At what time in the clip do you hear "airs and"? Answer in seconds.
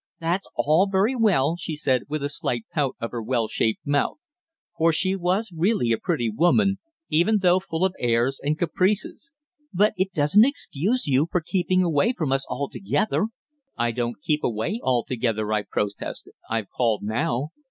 7.99-8.57